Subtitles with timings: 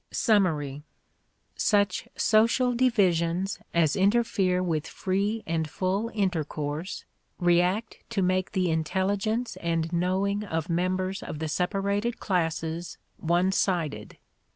[0.09, 0.81] Summary.
[1.55, 7.05] Such social divisions as interfere with free and full intercourse
[7.37, 14.17] react to make the intelligence and knowing of members of the separated classes one sided.